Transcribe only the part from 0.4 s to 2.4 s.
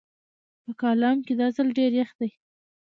په کالام کې دا ځل ډېر يخ دی